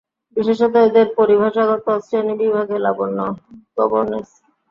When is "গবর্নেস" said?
3.77-4.29